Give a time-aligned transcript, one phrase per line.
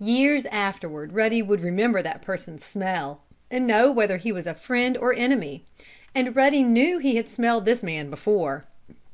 [0.00, 4.98] Years afterward Ruddy would remember that person's smell, and know whether he was a friend
[4.98, 5.64] or enemy.
[6.14, 8.66] And Ruddy knew he had smelled this man before.